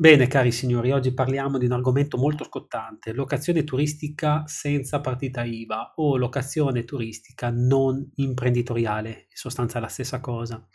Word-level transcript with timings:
Bene, 0.00 0.28
cari 0.28 0.50
signori, 0.50 0.92
oggi 0.92 1.12
parliamo 1.12 1.58
di 1.58 1.66
un 1.66 1.72
argomento 1.72 2.16
molto 2.16 2.42
scottante, 2.44 3.12
locazione 3.12 3.64
turistica 3.64 4.44
senza 4.46 5.02
partita 5.02 5.44
IVA 5.44 5.92
o 5.96 6.16
locazione 6.16 6.84
turistica 6.84 7.50
non 7.50 8.10
imprenditoriale, 8.14 9.10
in 9.10 9.36
sostanza 9.36 9.76
è 9.76 9.82
la 9.82 9.88
stessa 9.88 10.18
cosa. 10.20 10.66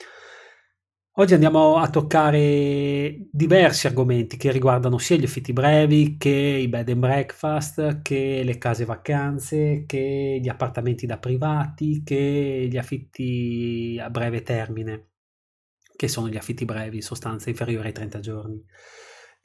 Oggi 1.17 1.33
andiamo 1.33 1.77
a 1.77 1.89
toccare 1.89 3.27
diversi 3.31 3.87
argomenti 3.87 4.37
che 4.37 4.51
riguardano 4.51 4.97
sia 4.99 5.15
gli 5.15 5.23
affitti 5.23 5.53
brevi 5.53 6.17
che 6.17 6.29
i 6.29 6.67
bed 6.67 6.89
and 6.89 6.99
breakfast, 6.99 8.01
che 8.03 8.41
le 8.43 8.57
case 8.59 8.85
vacanze, 8.85 9.85
che 9.87 10.39
gli 10.39 10.49
appartamenti 10.49 11.07
da 11.07 11.17
privati, 11.17 12.03
che 12.03 12.67
gli 12.69 12.77
affitti 12.77 13.97
a 13.99 14.09
breve 14.11 14.43
termine, 14.43 15.07
che 15.95 16.07
sono 16.09 16.27
gli 16.27 16.37
affitti 16.37 16.65
brevi, 16.65 16.97
in 16.97 17.01
sostanza 17.01 17.49
inferiori 17.49 17.87
ai 17.87 17.93
30 17.93 18.19
giorni. 18.19 18.63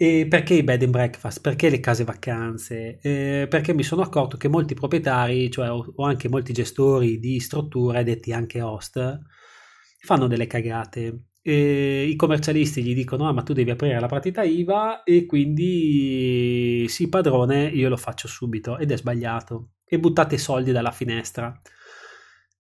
E 0.03 0.27
perché 0.27 0.55
i 0.55 0.63
bed 0.63 0.83
and 0.83 0.93
breakfast? 0.93 1.43
Perché 1.43 1.69
le 1.69 1.79
case 1.79 2.05
vacanze? 2.05 2.99
Eh, 3.03 3.47
perché 3.51 3.75
mi 3.75 3.83
sono 3.83 4.01
accorto 4.01 4.39
che 4.39 4.49
molti 4.49 4.73
proprietari, 4.73 5.51
cioè 5.51 5.71
o, 5.71 5.93
anche 6.07 6.27
molti 6.31 6.55
gestori 6.55 7.19
di 7.19 7.39
strutture, 7.39 8.03
detti 8.03 8.33
anche 8.33 8.63
host, 8.63 9.21
fanno 10.01 10.27
delle 10.27 10.47
cagate. 10.47 11.25
E 11.43 12.05
I 12.09 12.17
commercialisti 12.17 12.83
gli 12.83 12.95
dicono: 12.95 13.29
Ah, 13.29 13.33
ma 13.35 13.43
tu 13.43 13.53
devi 13.53 13.71
aprire 13.71 14.01
la 14.01 14.07
partita 14.09 14.43
IVA 14.43 15.03
e 15.03 15.27
quindi 15.27 16.87
sì, 16.89 17.11
padrone, 17.11 17.67
io 17.67 17.91
lo 17.91 17.99
faccio 17.99 18.27
subito 18.27 18.79
ed 18.79 18.91
è 18.93 18.97
sbagliato. 18.97 19.73
E 19.85 19.99
buttate 19.99 20.39
soldi 20.39 20.73
dalla 20.73 20.93
finestra. 20.93 21.61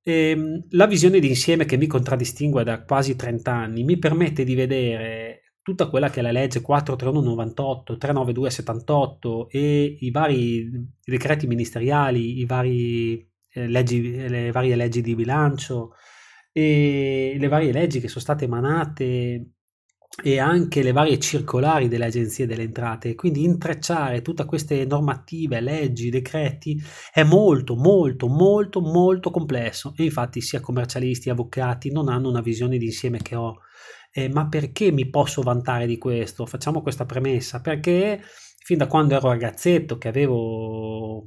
E, 0.02 0.12
ehm, 0.30 0.66
la 0.70 0.86
visione 0.86 1.20
d'insieme 1.20 1.64
che 1.64 1.76
mi 1.76 1.86
contraddistingue 1.86 2.64
da 2.64 2.82
quasi 2.84 3.16
30 3.16 3.52
anni 3.52 3.82
mi 3.84 3.98
permette 3.98 4.44
di 4.44 4.54
vedere 4.54 5.39
tutta 5.70 5.88
quella 5.88 6.10
che 6.10 6.20
è 6.20 6.22
la 6.22 6.32
legge 6.32 6.60
43198, 6.60 7.96
39278 7.96 9.48
e 9.50 9.96
i 10.00 10.10
vari 10.10 10.68
decreti 11.04 11.46
ministeriali, 11.46 12.40
i 12.40 12.44
vari, 12.44 13.28
eh, 13.52 13.68
leggi, 13.68 14.28
le 14.28 14.50
varie 14.50 14.74
leggi 14.74 15.00
di 15.00 15.14
bilancio 15.14 15.92
e 16.52 17.36
le 17.38 17.48
varie 17.48 17.72
leggi 17.72 18.00
che 18.00 18.08
sono 18.08 18.20
state 18.20 18.46
emanate 18.46 19.52
e 20.22 20.38
anche 20.40 20.82
le 20.82 20.90
varie 20.90 21.20
circolari 21.20 21.86
delle 21.86 22.06
agenzie 22.06 22.46
delle 22.46 22.64
entrate. 22.64 23.14
Quindi 23.14 23.44
intrecciare 23.44 24.22
tutte 24.22 24.44
queste 24.44 24.84
normative, 24.84 25.60
leggi, 25.60 26.10
decreti 26.10 26.82
è 27.12 27.22
molto, 27.22 27.76
molto, 27.76 28.26
molto, 28.26 28.80
molto 28.80 29.30
complesso 29.30 29.94
e 29.96 30.02
infatti 30.04 30.40
sia 30.40 30.60
commercialisti, 30.60 31.30
avvocati 31.30 31.92
non 31.92 32.08
hanno 32.08 32.28
una 32.28 32.42
visione 32.42 32.76
d'insieme 32.76 33.18
che 33.18 33.36
ho 33.36 33.60
eh, 34.12 34.28
ma 34.28 34.48
perché 34.48 34.90
mi 34.92 35.08
posso 35.08 35.42
vantare 35.42 35.86
di 35.86 35.98
questo? 35.98 36.46
Facciamo 36.46 36.82
questa 36.82 37.06
premessa, 37.06 37.60
perché 37.60 38.20
fin 38.62 38.78
da 38.78 38.86
quando 38.86 39.14
ero 39.14 39.28
ragazzetto, 39.28 39.98
che 39.98 40.08
avevo 40.08 41.24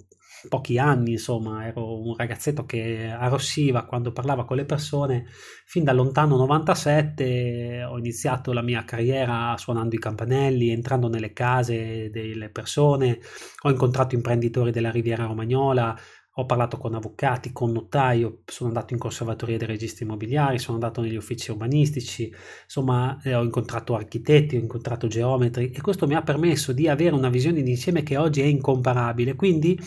pochi 0.50 0.78
anni, 0.78 1.14
insomma, 1.14 1.66
ero 1.66 2.02
un 2.02 2.16
ragazzetto 2.16 2.66
che 2.66 3.08
arrossiva 3.08 3.86
quando 3.86 4.12
parlava 4.12 4.46
con 4.46 4.58
le 4.58 4.66
persone, 4.66 5.26
fin 5.66 5.84
dal 5.84 5.96
lontano 5.96 6.36
97 6.38 7.84
ho 7.84 7.98
iniziato 7.98 8.52
la 8.52 8.62
mia 8.62 8.84
carriera 8.84 9.56
suonando 9.58 9.96
i 9.96 10.00
campanelli, 10.00 10.70
entrando 10.70 11.08
nelle 11.08 11.34
case 11.34 12.10
delle 12.12 12.50
persone, 12.50 13.20
ho 13.62 13.70
incontrato 13.70 14.16
imprenditori 14.16 14.72
della 14.72 14.92
Riviera 14.92 15.26
Romagnola, 15.26 15.98
ho 16.36 16.46
parlato 16.46 16.78
con 16.78 16.96
avvocati, 16.96 17.52
con 17.52 17.72
notaio, 17.72 18.42
sono 18.46 18.70
andato 18.70 18.94
in 18.94 19.00
conservatoria 19.00 19.58
dei 19.58 19.68
registri 19.68 20.04
immobiliari, 20.04 20.58
sono 20.58 20.76
andato 20.76 21.02
negli 21.02 21.16
uffici 21.16 21.52
urbanistici, 21.52 22.34
insomma 22.64 23.20
eh, 23.24 23.36
ho 23.36 23.44
incontrato 23.44 23.94
architetti, 23.96 24.56
ho 24.56 24.60
incontrato 24.60 25.08
geometri 25.08 25.70
e 25.72 25.82
questo 25.82 26.08
mi 26.08 26.16
ha 26.16 26.24
permesso 26.24 26.74
di 26.74 26.88
avere 26.88 27.14
una 27.14 27.30
visione 27.30 27.62
d'insieme 27.62 28.02
che 28.02 28.18
oggi 28.18 28.42
è 28.42 28.46
incomparabile. 28.46 29.36
Quindi 29.36 29.80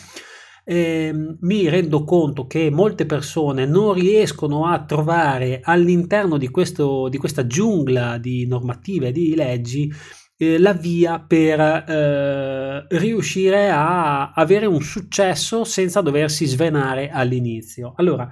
eh, 0.68 1.12
mi 1.40 1.68
rendo 1.68 2.04
conto 2.04 2.46
che 2.46 2.70
molte 2.70 3.06
persone 3.06 3.66
non 3.66 3.92
riescono 3.94 4.66
a 4.66 4.84
trovare 4.84 5.60
all'interno 5.62 6.38
di, 6.38 6.48
questo, 6.48 7.08
di 7.08 7.18
questa 7.18 7.46
giungla 7.46 8.18
di 8.18 8.46
normative, 8.46 9.10
di 9.10 9.34
leggi, 9.34 9.92
eh, 10.36 10.58
la 10.58 10.72
via 10.72 11.18
per 11.18 11.60
eh, 11.60 12.86
riuscire 12.98 13.70
a 13.70 14.32
avere 14.32 14.66
un 14.66 14.82
successo 14.82 15.64
senza 15.64 16.00
doversi 16.00 16.46
svenare 16.46 17.10
all'inizio. 17.10 17.94
Allora, 17.96 18.30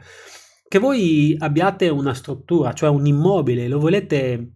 che 0.69 0.79
voi 0.79 1.37
abbiate 1.39 1.89
una 1.89 2.15
struttura, 2.15 2.73
cioè 2.73 2.89
un 2.91 3.07
immobile, 3.07 3.69
lo 3.69 3.79
volete 3.79 4.55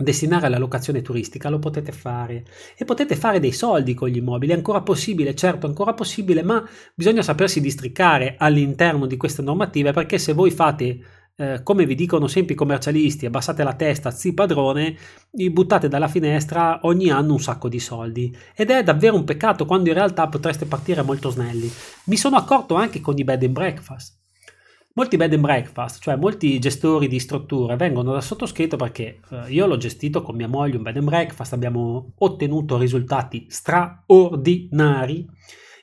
destinare 0.00 0.46
alla 0.46 0.58
locazione 0.58 1.02
turistica, 1.02 1.48
lo 1.48 1.58
potete 1.58 1.90
fare 1.90 2.44
e 2.76 2.84
potete 2.84 3.16
fare 3.16 3.40
dei 3.40 3.50
soldi 3.50 3.94
con 3.94 4.08
gli 4.08 4.18
immobili, 4.18 4.52
è 4.52 4.54
ancora 4.54 4.80
possibile, 4.80 5.34
certo, 5.34 5.66
ancora 5.66 5.92
possibile, 5.92 6.42
ma 6.42 6.66
bisogna 6.94 7.22
sapersi 7.22 7.60
districare 7.60 8.36
all'interno 8.38 9.06
di 9.06 9.16
queste 9.16 9.42
normative 9.42 9.92
perché 9.92 10.18
se 10.18 10.32
voi 10.32 10.52
fate 10.52 11.00
eh, 11.40 11.62
come 11.62 11.86
vi 11.86 11.94
dicono 11.94 12.26
sempre 12.26 12.54
i 12.54 12.56
commercialisti, 12.56 13.24
abbassate 13.24 13.62
la 13.62 13.74
testa, 13.74 14.10
zi 14.10 14.34
padrone, 14.34 14.96
buttate 15.30 15.86
dalla 15.86 16.08
finestra 16.08 16.80
ogni 16.82 17.10
anno 17.10 17.34
un 17.34 17.40
sacco 17.40 17.68
di 17.68 17.78
soldi. 17.78 18.36
Ed 18.56 18.70
è 18.70 18.82
davvero 18.82 19.14
un 19.14 19.22
peccato 19.22 19.64
quando 19.64 19.88
in 19.88 19.94
realtà 19.94 20.26
potreste 20.26 20.66
partire 20.66 21.02
molto 21.02 21.30
snelli. 21.30 21.70
Mi 22.06 22.16
sono 22.16 22.36
accorto 22.36 22.74
anche 22.74 23.00
con 23.00 23.16
i 23.16 23.22
bed 23.22 23.44
and 23.44 23.52
breakfast. 23.52 24.16
Molti 24.94 25.16
bed 25.16 25.32
and 25.32 25.42
breakfast, 25.42 26.02
cioè 26.02 26.16
molti 26.16 26.58
gestori 26.58 27.06
di 27.06 27.20
strutture, 27.20 27.76
vengono 27.76 28.12
da 28.12 28.20
sottoscritto 28.20 28.74
perché 28.76 29.20
eh, 29.30 29.44
io 29.46 29.66
l'ho 29.66 29.76
gestito 29.76 30.22
con 30.22 30.34
mia 30.34 30.48
moglie 30.48 30.76
un 30.76 30.82
bed 30.82 30.96
and 30.96 31.06
breakfast, 31.06 31.52
abbiamo 31.52 32.14
ottenuto 32.16 32.76
risultati 32.76 33.46
straordinari 33.48 35.24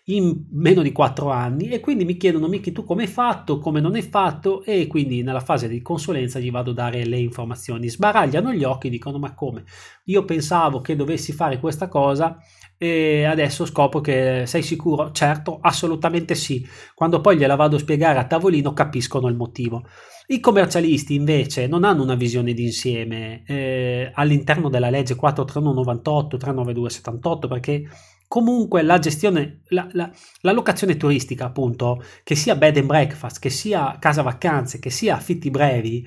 in 0.07 0.45
meno 0.51 0.83
di 0.83 0.91
4 0.91 1.31
anni 1.31 1.69
e 1.69 1.79
quindi 1.79 2.05
mi 2.05 2.17
chiedono 2.17 2.47
Miki 2.47 2.71
tu 2.71 2.83
come 2.83 3.03
hai 3.03 3.07
fatto, 3.07 3.57
come 3.57 3.79
non 3.79 3.95
hai 3.95 4.03
fatto 4.03 4.63
e 4.63 4.85
quindi 4.85 5.23
nella 5.23 5.39
fase 5.39 5.67
di 5.67 5.81
consulenza 5.81 6.39
gli 6.39 6.51
vado 6.51 6.71
a 6.71 6.75
dare 6.75 7.05
le 7.05 7.17
informazioni, 7.17 7.89
sbaragliano 7.89 8.53
gli 8.53 8.63
occhi, 8.63 8.89
dicono 8.89 9.17
ma 9.17 9.33
come? 9.33 9.63
Io 10.05 10.23
pensavo 10.23 10.81
che 10.81 10.95
dovessi 10.95 11.31
fare 11.31 11.59
questa 11.59 11.87
cosa 11.87 12.37
e 12.77 13.23
adesso 13.23 13.65
scopro 13.65 14.01
che 14.01 14.43
sei 14.45 14.61
sicuro? 14.61 15.11
Certo, 15.11 15.57
assolutamente 15.61 16.35
sì. 16.35 16.63
Quando 16.93 17.19
poi 17.21 17.37
gliela 17.37 17.55
vado 17.55 17.77
a 17.77 17.79
spiegare 17.79 18.19
a 18.19 18.25
tavolino 18.25 18.73
capiscono 18.73 19.27
il 19.27 19.35
motivo. 19.35 19.87
I 20.27 20.39
commercialisti 20.39 21.15
invece 21.15 21.67
non 21.67 21.83
hanno 21.83 22.03
una 22.03 22.15
visione 22.15 22.53
d'insieme 22.53 23.43
eh, 23.45 24.11
all'interno 24.13 24.69
della 24.69 24.89
legge 24.89 25.15
43198 25.15 26.37
39278 26.37 27.47
perché 27.47 27.83
comunque 28.27 28.81
la 28.81 28.99
gestione, 28.99 29.61
la, 29.69 29.87
la, 29.91 30.11
la, 30.41 30.51
locazione 30.51 30.97
turistica, 30.97 31.45
appunto, 31.45 32.03
che 32.23 32.35
sia 32.35 32.55
bed 32.55 32.77
and 32.77 32.87
breakfast, 32.87 33.39
che 33.39 33.49
sia 33.49 33.97
casa 33.99 34.21
vacanze, 34.21 34.79
che 34.79 34.89
sia 34.89 35.15
affitti 35.15 35.49
brevi, 35.49 36.05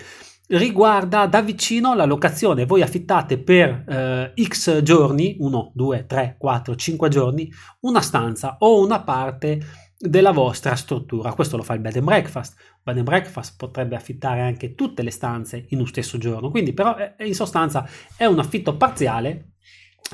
riguarda 0.49 1.27
da 1.27 1.43
vicino 1.43 1.95
la 1.95 2.05
locazione. 2.05 2.67
Voi 2.67 2.83
affittate 2.83 3.39
per 3.39 3.85
eh, 3.89 4.33
x 4.43 4.83
giorni, 4.83 5.37
1, 5.39 5.73
2, 5.75 6.07
3, 6.07 6.37
4, 6.39 6.75
5 6.77 7.09
giorni, 7.09 7.53
una 7.81 8.01
stanza 8.01 8.57
o 8.61 8.83
una 8.83 9.01
parte 9.03 9.61
della 9.99 10.31
vostra 10.31 10.77
struttura. 10.77 11.33
Questo 11.33 11.57
lo 11.57 11.63
fa 11.63 11.75
il 11.75 11.81
bed 11.81 11.97
and 11.97 12.05
breakfast. 12.05 12.57
Bed 12.83 12.97
and 12.97 13.07
breakfast 13.07 13.57
potrebbe 13.57 13.97
affittare 13.97 14.41
anche 14.41 14.75
tutte 14.75 15.03
le 15.03 15.11
stanze 15.11 15.67
in 15.71 15.81
un 15.81 15.87
stesso 15.87 16.19
giorno, 16.19 16.51
quindi 16.51 16.73
però 16.73 16.97
in 17.19 17.35
sostanza 17.35 17.87
è 18.17 18.25
un 18.25 18.39
affitto 18.39 18.77
parziale 18.77 19.55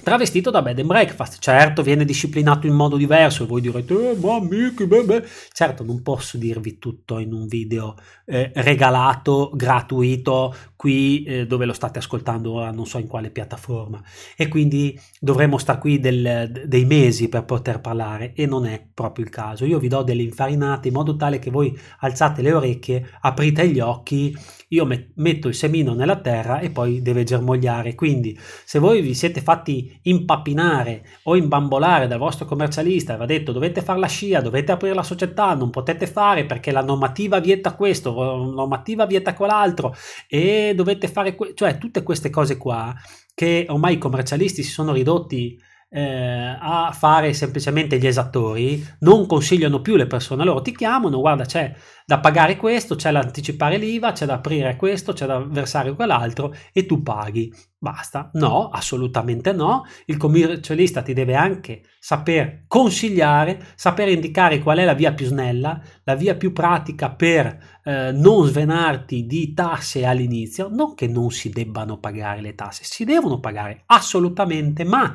travestito 0.03 0.51
da 0.51 0.63
bed 0.63 0.79
and 0.79 0.89
breakfast. 0.89 1.39
Certo, 1.39 1.83
viene 1.83 2.05
disciplinato 2.05 2.67
in 2.67 2.75
modo 2.75 2.97
diverso 2.97 3.45
e 3.45 3.47
voi 3.47 3.61
direte, 3.61 4.11
eh, 4.11 4.17
ma 4.17 4.37
amici, 4.37 4.87
beh, 4.87 5.05
beh. 5.05 5.25
Certo, 5.53 5.85
non 5.85 6.03
posso 6.03 6.37
dirvi 6.37 6.79
tutto 6.79 7.19
in 7.19 7.33
un 7.33 7.47
video 7.47 7.97
eh, 8.27 8.51
regalato, 8.55 9.51
gratuito, 9.55 10.55
qui 10.85 11.23
eh, 11.23 11.47
dove 11.47 11.65
lo 11.65 11.73
state 11.73 11.99
ascoltando 11.99 12.53
ora, 12.53 12.71
non 12.71 12.85
so 12.85 12.99
in 12.99 13.07
quale 13.07 13.31
piattaforma. 13.31 14.03
E 14.37 14.49
quindi 14.49 15.01
dovremmo 15.19 15.57
stare 15.57 15.79
qui 15.79 15.99
del, 15.99 16.63
dei 16.67 16.85
mesi 16.85 17.31
per 17.31 17.47
poter 17.47 17.81
parlare 17.81 18.35
e 18.35 18.45
non 18.45 18.67
è 18.67 18.85
proprio 18.93 19.25
il 19.25 19.31
caso. 19.31 19.65
Io 19.65 19.79
vi 19.79 19.89
do 19.89 20.03
delle 20.03 20.21
infarinate 20.21 20.89
in 20.89 20.95
modo 20.95 21.17
tale 21.17 21.39
che 21.39 21.51
voi 21.51 21.75
alzate 22.01 22.43
le 22.43 22.53
orecchie, 22.53 23.09
aprite 23.23 23.67
gli 23.67 23.81
occhi, 23.81 24.37
io 24.69 24.87
metto 25.15 25.49
il 25.49 25.55
semino 25.55 25.95
nella 25.95 26.21
terra 26.21 26.59
e 26.59 26.69
poi 26.69 27.01
deve 27.01 27.25
germogliare. 27.25 27.95
Quindi 27.95 28.39
se 28.65 28.79
voi 28.79 29.01
vi 29.01 29.15
siete 29.15 29.41
fatti 29.41 29.99
impappinare 30.03 31.07
o 31.23 31.37
imbambolare 31.37 32.09
dal 32.09 32.19
vostro 32.19 32.45
commercialista 32.45 33.15
e 33.15 33.17
va 33.17 33.25
detto 33.25 33.53
dovete 33.53 33.81
fare 33.81 34.01
la 34.01 34.07
scia, 34.07 34.43
dovete 34.43 34.73
aprire 34.73 34.95
la 34.95 35.03
società, 35.03 35.55
non 35.55 35.71
potete 35.71 36.07
fare 36.07 36.45
perché 36.45 36.73
la 36.73 36.83
normativa 36.83 37.39
vieta 37.39 37.75
questo, 37.75 38.15
la 38.15 38.53
normativa 38.53 39.07
vieta 39.07 39.33
quell'altro 39.33 39.95
e 40.29 40.73
dovete 40.75 41.09
fare, 41.09 41.35
que- 41.35 41.53
cioè 41.55 41.79
tutte 41.79 42.03
queste 42.03 42.31
cose 42.31 42.57
qua 42.57 42.95
che 43.35 43.67
ormai 43.69 43.95
i 43.95 43.99
commercialisti 43.99 44.63
si 44.63 44.71
sono 44.71 44.93
ridotti 44.93 45.59
eh, 45.91 46.57
a 46.61 46.91
fare 46.93 47.33
semplicemente 47.33 47.99
gli 47.99 48.07
esattori, 48.07 48.85
non 49.01 49.27
consigliano 49.27 49.81
più 49.81 49.95
le 49.95 50.09
persone, 50.09 50.45
loro 50.45 50.61
ti 50.61 50.75
chiamano, 50.75 51.21
guarda 51.21 51.45
c'è 51.45 51.73
da 52.05 52.19
pagare 52.19 52.57
questo, 52.57 52.97
c'è 52.97 53.13
da 53.13 53.21
anticipare 53.21 53.77
l'IVA, 53.77 54.11
c'è 54.13 54.27
da 54.27 54.35
aprire 54.35 54.75
questo, 54.77 55.13
c'è 55.13 55.27
da 55.27 55.39
versare 55.39 55.95
quell'altro 55.95 56.53
e 56.73 56.85
tu 56.85 57.03
paghi. 57.03 57.53
Basta? 57.85 58.31
No, 58.33 58.71
assolutamente 58.71 59.53
no. 59.53 59.85
Il 60.07 60.17
commercialista 60.17 61.03
ti 61.03 61.13
deve 61.13 61.35
anche 61.35 61.83
saper 61.99 62.65
consigliare, 62.67 63.63
saper 63.75 64.09
indicare 64.09 64.59
qual 64.61 64.79
è 64.79 64.87
la 64.87 64.95
via 64.95 65.13
più 65.13 65.27
snella, 65.27 65.83
la 66.05 66.15
via 66.15 66.35
più 66.35 66.55
pratica 66.55 67.11
per 67.11 67.81
eh, 67.85 68.11
non 68.11 68.47
svenarti 68.47 69.27
di 69.27 69.53
tasse 69.53 70.07
all'inizio. 70.07 70.71
Non 70.73 70.95
che 70.95 71.09
non 71.09 71.31
si 71.31 71.51
debbano 71.51 71.99
pagare 71.99 72.41
le 72.41 72.55
tasse, 72.55 72.85
si 72.85 73.05
devono 73.05 73.39
pagare 73.39 73.83
assolutamente, 73.85 74.83
ma 74.85 75.15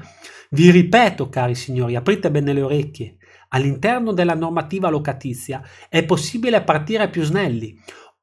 vi 0.52 0.70
ripeto, 0.70 1.28
cari 1.28 1.56
signori, 1.56 1.96
aprite 1.96 2.30
bene 2.30 2.54
le 2.54 2.62
orecchie. 2.62 3.18
All'interno 3.48 4.14
della 4.14 4.36
normativa 4.36 4.90
locatizia 4.90 5.64
è 5.90 6.06
possibile 6.06 6.62
partire 6.62 7.10
più 7.10 7.24
snelli. 7.24 7.76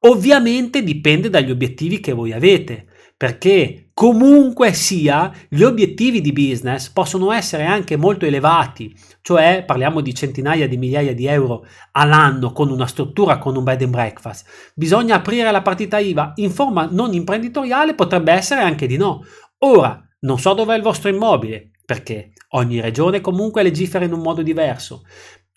Ovviamente 0.07 0.83
dipende 0.83 1.29
dagli 1.29 1.51
obiettivi 1.51 1.99
che 1.99 2.13
voi 2.13 2.31
avete 2.31 2.85
perché 3.17 3.89
comunque 3.95 4.73
sia 4.73 5.33
gli 5.49 5.63
obiettivi 5.63 6.21
di 6.21 6.31
business 6.31 6.89
possono 6.89 7.31
essere 7.31 7.65
anche 7.65 7.97
molto 7.97 8.27
elevati, 8.27 8.95
cioè 9.23 9.63
parliamo 9.65 10.01
di 10.01 10.13
centinaia 10.13 10.67
di 10.67 10.77
migliaia 10.77 11.15
di 11.15 11.25
euro 11.25 11.65
all'anno 11.93 12.51
con 12.51 12.69
una 12.69 12.85
struttura, 12.85 13.39
con 13.39 13.57
un 13.57 13.63
bed 13.63 13.81
and 13.81 13.91
breakfast. 13.91 14.47
Bisogna 14.75 15.15
aprire 15.15 15.49
la 15.49 15.63
partita 15.63 15.97
IVA 15.97 16.33
in 16.35 16.51
forma 16.51 16.87
non 16.89 17.13
imprenditoriale, 17.13 17.95
potrebbe 17.95 18.31
essere 18.31 18.61
anche 18.61 18.85
di 18.85 18.97
no. 18.97 19.25
Ora, 19.59 19.99
non 20.19 20.37
so 20.37 20.53
dove 20.53 20.75
è 20.75 20.77
il 20.77 20.83
vostro 20.83 21.09
immobile, 21.09 21.71
perché 21.83 22.33
ogni 22.49 22.79
regione 22.79 23.19
comunque 23.19 23.63
legifera 23.63 24.05
in 24.05 24.13
un 24.13 24.19
modo 24.19 24.43
diverso. 24.43 25.03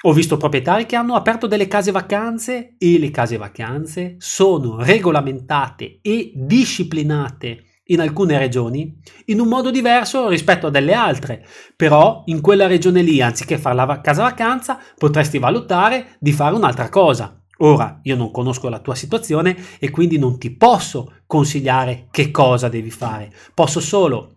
Ho 0.02 0.14
visto 0.14 0.38
proprietari 0.38 0.86
che 0.86 0.96
hanno 0.96 1.14
aperto 1.14 1.46
delle 1.46 1.68
case 1.68 1.90
vacanze 1.90 2.76
e 2.78 2.98
le 2.98 3.10
case 3.10 3.36
vacanze 3.36 4.16
sono 4.18 4.82
regolamentate 4.82 5.98
e 6.00 6.32
disciplinate 6.34 7.64
in 7.84 8.00
alcune 8.00 8.38
regioni 8.38 8.98
in 9.26 9.40
un 9.40 9.48
modo 9.48 9.70
diverso 9.70 10.28
rispetto 10.28 10.68
a 10.68 10.70
delle 10.70 10.94
altre, 10.94 11.44
però 11.76 12.22
in 12.26 12.40
quella 12.40 12.66
regione 12.66 13.02
lì, 13.02 13.20
anziché 13.20 13.58
fare 13.58 13.74
la 13.74 14.00
casa 14.00 14.22
vacanza, 14.22 14.78
potresti 14.96 15.38
valutare 15.38 16.16
di 16.18 16.32
fare 16.32 16.54
un'altra 16.54 16.88
cosa. 16.88 17.38
Ora, 17.58 18.00
io 18.04 18.16
non 18.16 18.30
conosco 18.30 18.70
la 18.70 18.78
tua 18.78 18.94
situazione 18.94 19.54
e 19.78 19.90
quindi 19.90 20.18
non 20.18 20.38
ti 20.38 20.50
posso 20.56 21.12
consigliare 21.26 22.06
che 22.10 22.30
cosa 22.30 22.70
devi 22.70 22.90
fare. 22.90 23.30
Posso 23.52 23.80
solo 23.80 24.36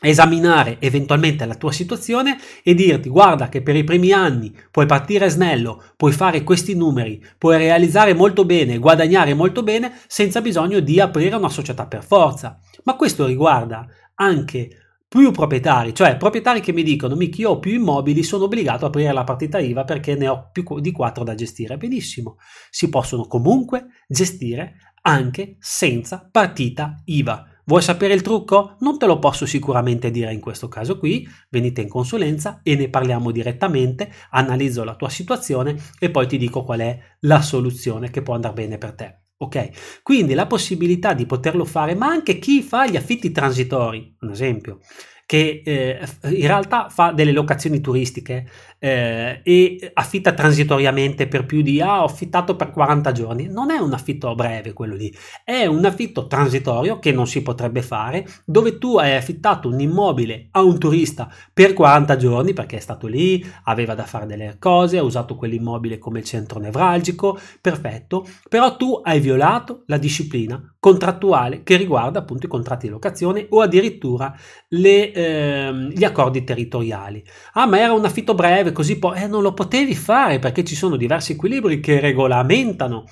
esaminare 0.00 0.76
eventualmente 0.80 1.44
la 1.44 1.56
tua 1.56 1.72
situazione 1.72 2.38
e 2.62 2.74
dirti 2.74 3.08
guarda 3.08 3.48
che 3.48 3.62
per 3.62 3.74
i 3.74 3.84
primi 3.84 4.12
anni 4.12 4.54
puoi 4.70 4.86
partire 4.86 5.28
snello, 5.28 5.82
puoi 5.96 6.12
fare 6.12 6.44
questi 6.44 6.74
numeri, 6.74 7.24
puoi 7.36 7.58
realizzare 7.58 8.14
molto 8.14 8.44
bene, 8.44 8.78
guadagnare 8.78 9.34
molto 9.34 9.62
bene 9.62 9.98
senza 10.06 10.40
bisogno 10.40 10.80
di 10.80 11.00
aprire 11.00 11.36
una 11.36 11.48
società 11.48 11.86
per 11.86 12.04
forza. 12.04 12.58
Ma 12.84 12.96
questo 12.96 13.26
riguarda 13.26 13.86
anche 14.14 14.70
più 15.08 15.30
proprietari, 15.30 15.94
cioè 15.94 16.18
proprietari 16.18 16.60
che 16.60 16.72
mi 16.72 16.82
dicono 16.82 17.16
Mick 17.16 17.38
io 17.38 17.50
ho 17.50 17.58
più 17.58 17.72
immobili, 17.72 18.22
sono 18.22 18.44
obbligato 18.44 18.84
a 18.84 18.88
aprire 18.88 19.12
la 19.12 19.24
partita 19.24 19.58
IVA 19.58 19.84
perché 19.84 20.14
ne 20.14 20.28
ho 20.28 20.50
più 20.52 20.64
di 20.80 20.92
4 20.92 21.24
da 21.24 21.34
gestire. 21.34 21.78
Benissimo, 21.78 22.36
si 22.68 22.90
possono 22.90 23.26
comunque 23.26 23.86
gestire 24.06 24.74
anche 25.00 25.56
senza 25.60 26.28
partita 26.30 27.00
IVA 27.06 27.57
Vuoi 27.68 27.82
sapere 27.82 28.14
il 28.14 28.22
trucco? 28.22 28.76
Non 28.80 28.96
te 28.96 29.04
lo 29.04 29.18
posso 29.18 29.44
sicuramente 29.44 30.10
dire 30.10 30.32
in 30.32 30.40
questo 30.40 30.68
caso 30.68 30.98
qui, 30.98 31.28
venite 31.50 31.82
in 31.82 31.88
consulenza 31.90 32.60
e 32.62 32.76
ne 32.76 32.88
parliamo 32.88 33.30
direttamente, 33.30 34.10
analizzo 34.30 34.84
la 34.84 34.96
tua 34.96 35.10
situazione 35.10 35.76
e 35.98 36.10
poi 36.10 36.26
ti 36.26 36.38
dico 36.38 36.64
qual 36.64 36.80
è 36.80 36.98
la 37.20 37.42
soluzione 37.42 38.08
che 38.08 38.22
può 38.22 38.32
andare 38.32 38.54
bene 38.54 38.78
per 38.78 38.94
te. 38.94 39.20
Ok? 39.36 40.00
Quindi 40.02 40.32
la 40.32 40.46
possibilità 40.46 41.12
di 41.12 41.26
poterlo 41.26 41.66
fare, 41.66 41.94
ma 41.94 42.06
anche 42.06 42.38
chi 42.38 42.62
fa 42.62 42.86
gli 42.86 42.96
affitti 42.96 43.32
transitori, 43.32 44.16
un 44.20 44.30
esempio, 44.30 44.78
che 45.26 45.60
eh, 45.62 46.00
in 46.22 46.46
realtà 46.46 46.88
fa 46.88 47.12
delle 47.12 47.32
locazioni 47.32 47.82
turistiche 47.82 48.48
eh, 48.78 49.40
e 49.42 49.90
affitta 49.94 50.32
transitoriamente 50.32 51.26
per 51.26 51.44
più 51.46 51.62
di 51.62 51.80
ah, 51.80 52.02
ho 52.02 52.04
affittato 52.04 52.56
per 52.56 52.70
40 52.70 53.12
giorni. 53.12 53.48
Non 53.48 53.70
è 53.70 53.78
un 53.78 53.92
affitto 53.92 54.34
breve 54.34 54.72
quello 54.72 54.94
lì, 54.94 55.14
è 55.44 55.66
un 55.66 55.84
affitto 55.84 56.26
transitorio 56.26 56.98
che 56.98 57.12
non 57.12 57.26
si 57.26 57.42
potrebbe 57.42 57.82
fare, 57.82 58.26
dove 58.44 58.78
tu 58.78 58.96
hai 58.96 59.14
affittato 59.14 59.68
un 59.68 59.80
immobile 59.80 60.48
a 60.52 60.62
un 60.62 60.78
turista 60.78 61.32
per 61.52 61.72
40 61.72 62.16
giorni 62.16 62.52
perché 62.52 62.76
è 62.76 62.80
stato 62.80 63.06
lì, 63.06 63.44
aveva 63.64 63.94
da 63.94 64.04
fare 64.04 64.26
delle 64.26 64.56
cose, 64.58 64.98
ha 64.98 65.02
usato 65.02 65.36
quell'immobile 65.36 65.98
come 65.98 66.22
centro 66.22 66.60
nevralgico, 66.60 67.38
perfetto, 67.60 68.26
però 68.48 68.76
tu 68.76 69.00
hai 69.02 69.20
violato 69.20 69.82
la 69.86 69.98
disciplina 69.98 70.74
contrattuale 70.80 71.62
che 71.64 71.76
riguarda 71.76 72.20
appunto 72.20 72.46
i 72.46 72.48
contratti 72.48 72.86
di 72.86 72.92
locazione 72.92 73.46
o 73.50 73.60
addirittura 73.60 74.34
le 74.68 75.12
ehm, 75.12 75.88
gli 75.90 76.04
accordi 76.04 76.44
territoriali. 76.44 77.24
Ah, 77.54 77.66
ma 77.66 77.78
era 77.78 77.92
un 77.92 78.04
affitto 78.04 78.34
breve, 78.34 78.67
così 78.72 78.98
poi 78.98 79.22
eh, 79.22 79.26
non 79.26 79.42
lo 79.42 79.54
potevi 79.54 79.94
fare 79.94 80.38
perché 80.38 80.64
ci 80.64 80.74
sono 80.74 80.96
diversi 80.96 81.32
equilibri 81.32 81.80
che 81.80 82.00
regolamentano 82.00 83.04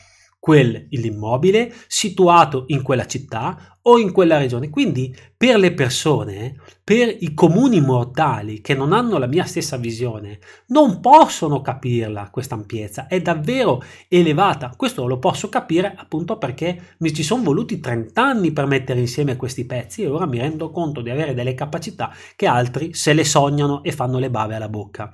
quell'immobile 0.47 1.75
situato 1.89 2.67
in 2.69 2.83
quella 2.83 3.05
città 3.07 3.79
o 3.83 3.99
in 3.99 4.13
quella 4.13 4.39
regione. 4.39 4.71
Quindi 4.71 5.13
per 5.37 5.59
le 5.59 5.73
persone, 5.73 6.55
per 6.85 7.17
i 7.19 7.35
comuni 7.35 7.81
mortali 7.81 8.61
che 8.61 8.75
non 8.75 8.93
hanno 8.93 9.19
la 9.19 9.27
mia 9.27 9.43
stessa 9.43 9.77
visione, 9.77 10.39
non 10.69 11.01
possono 11.01 11.63
capirla 11.63 12.31
questa 12.31 12.55
ampiezza, 12.55 13.09
è 13.09 13.21
davvero 13.21 13.83
elevata. 14.07 14.73
Questo 14.77 15.09
lo 15.09 15.19
posso 15.19 15.49
capire 15.49 15.93
appunto 15.97 16.39
perché 16.39 16.95
mi 16.99 17.13
ci 17.13 17.25
sono 17.25 17.43
voluti 17.43 17.81
30 17.81 18.23
anni 18.23 18.53
per 18.53 18.67
mettere 18.67 19.01
insieme 19.01 19.35
questi 19.35 19.65
pezzi 19.67 20.03
e 20.03 20.09
ora 20.09 20.27
mi 20.27 20.39
rendo 20.39 20.71
conto 20.71 21.01
di 21.01 21.11
avere 21.11 21.35
delle 21.35 21.55
capacità 21.55 22.15
che 22.37 22.47
altri 22.47 22.95
se 22.95 23.13
le 23.15 23.25
sognano 23.25 23.83
e 23.83 23.91
fanno 23.91 24.21
le 24.21 24.31
bave 24.31 24.55
alla 24.55 24.69
bocca. 24.69 25.11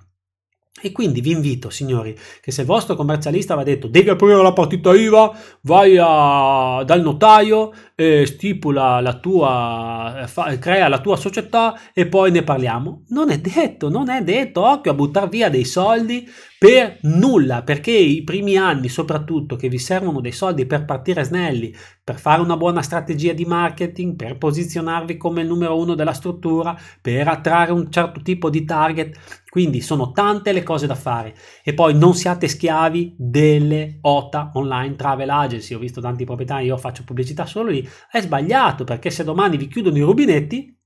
E 0.81 0.91
quindi 0.91 1.21
vi 1.21 1.33
invito, 1.33 1.71
signori, 1.71 2.17
che 2.41 2.51
se 2.51 2.63
il 2.63 2.67
vostro 2.67 2.97
commercialista 2.97 3.55
va 3.55 3.63
detto 3.63 3.89
devi 3.89 4.09
aprire 4.09 4.43
la 4.43 4.53
partita 4.53 4.95
IVA, 4.95 5.33
vai 5.61 5.97
a, 6.01 6.83
dal 6.85 7.03
notaio, 7.03 7.73
e 7.95 8.25
stipula 8.27 9.01
la 9.01 9.19
tua, 9.19 10.25
fa, 10.27 10.59
crea 10.59 10.89
la 10.89 11.01
tua 11.01 11.17
società 11.17 11.79
e 11.93 12.07
poi 12.07 12.31
ne 12.31 12.43
parliamo. 12.43 13.05
Non 13.09 13.31
è 13.31 13.39
detto, 13.39 13.91
non 13.91 14.09
è 14.09 14.23
detto, 14.23 14.67
occhio 14.67 14.91
a 14.91 14.95
buttare 14.95 15.29
via 15.29 15.51
dei 15.51 15.65
soldi 15.65 16.27
per 16.63 16.99
nulla, 17.01 17.65
perché 17.65 17.91
i 17.91 18.23
primi 18.23 18.57
anni 18.57 18.89
soprattutto 18.89 19.57
che 19.57 19.69
vi 19.69 19.79
servono 19.79 20.21
dei 20.21 20.31
soldi 20.31 20.65
per 20.65 20.85
partire 20.85 21.25
snelli, 21.25 21.75
per 22.05 22.21
fare 22.21 22.41
una 22.41 22.57
buona 22.57 22.83
strategia 22.83 23.33
di 23.33 23.45
marketing, 23.45 24.15
per 24.15 24.39
posizionarvi 24.39 25.17
come 25.17 25.41
il 25.41 25.49
numero 25.49 25.77
uno 25.77 25.97
della 25.97 26.13
struttura, 26.13 26.79
per 27.01 27.27
attrarre 27.27 27.73
un 27.73 27.91
certo 27.91 28.23
tipo 28.23 28.49
di 28.49 28.65
target, 28.65 29.43
quindi 29.51 29.81
sono 29.81 30.13
tante 30.13 30.53
le 30.53 30.63
cose 30.63 30.87
da 30.87 30.95
fare. 30.95 31.35
E 31.65 31.75
poi 31.75 31.99
non 31.99 32.15
siate 32.15 32.47
schiavi 32.47 33.17
delle 33.19 33.99
OTA 34.01 34.53
online 34.55 34.95
travel 34.95 35.31
agency, 35.31 35.75
ho 35.75 35.81
visto 35.81 36.01
tanti 36.01 36.25
proprietari, 36.25 36.67
io 36.67 36.77
faccio 36.77 37.03
pubblicità 37.03 37.45
solo 37.45 37.71
lì, 37.71 37.85
è 38.09 38.21
sbagliato 38.21 38.85
perché 38.85 39.11
se 39.11 39.25
domani 39.25 39.57
vi 39.57 39.67
chiudono 39.67 39.97
i 39.97 40.03
rubinetti 40.03 40.77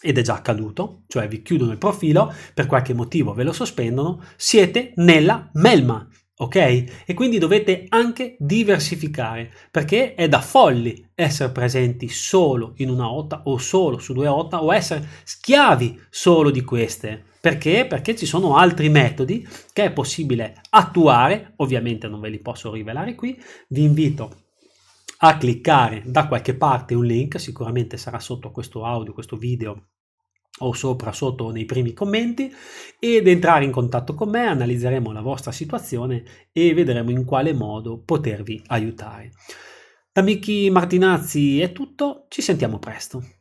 ed 0.00 0.18
è 0.18 0.22
già 0.22 0.34
accaduto, 0.34 1.02
cioè 1.08 1.28
vi 1.28 1.42
chiudono 1.42 1.72
il 1.72 1.78
profilo, 1.78 2.32
per 2.54 2.66
qualche 2.66 2.94
motivo 2.94 3.34
ve 3.34 3.42
lo 3.42 3.52
sospendono, 3.52 4.22
siete 4.36 4.92
nella 4.96 5.50
melma, 5.54 6.08
ok? 6.36 6.56
E 7.04 7.14
quindi 7.14 7.38
dovete 7.38 7.84
anche 7.90 8.36
diversificare, 8.38 9.52
perché 9.70 10.14
è 10.14 10.28
da 10.28 10.40
folli 10.40 11.10
essere 11.14 11.52
presenti 11.52 12.08
solo 12.08 12.72
in 12.76 12.88
una 12.88 13.10
OTA 13.12 13.42
o 13.44 13.58
solo 13.58 13.98
su 13.98 14.14
due 14.14 14.26
OTA 14.26 14.62
o 14.62 14.72
essere 14.72 15.06
schiavi 15.22 16.00
solo 16.08 16.50
di 16.50 16.62
queste. 16.62 17.24
Perché? 17.40 17.86
Perché 17.86 18.16
ci 18.16 18.26
sono 18.26 18.56
altri 18.56 18.88
metodi 18.88 19.46
che 19.72 19.84
è 19.84 19.92
possibile 19.92 20.60
attuare, 20.70 21.54
ovviamente 21.56 22.06
non 22.08 22.20
ve 22.20 22.28
li 22.28 22.38
posso 22.38 22.72
rivelare 22.72 23.14
qui, 23.14 23.38
vi 23.68 23.82
invito 23.82 24.48
a 25.22 25.36
cliccare 25.36 26.02
da 26.06 26.26
qualche 26.26 26.54
parte 26.54 26.94
un 26.94 27.04
link, 27.04 27.38
sicuramente 27.38 27.96
sarà 27.96 28.18
sotto 28.18 28.50
questo 28.50 28.84
audio, 28.84 29.12
questo 29.12 29.36
video 29.36 29.88
o 30.62 30.72
sopra 30.72 31.12
sotto 31.12 31.50
nei 31.50 31.64
primi 31.64 31.92
commenti 31.92 32.52
ed 32.98 33.26
entrare 33.28 33.64
in 33.64 33.70
contatto 33.70 34.14
con 34.14 34.30
me, 34.30 34.46
analizzeremo 34.46 35.12
la 35.12 35.20
vostra 35.20 35.52
situazione 35.52 36.24
e 36.52 36.72
vedremo 36.74 37.10
in 37.10 37.24
quale 37.24 37.52
modo 37.52 38.02
potervi 38.02 38.62
aiutare. 38.66 39.32
Da 40.12 40.22
Michi 40.22 40.70
Martinazzi 40.70 41.60
è 41.60 41.72
tutto, 41.72 42.26
ci 42.28 42.42
sentiamo 42.42 42.78
presto. 42.78 43.39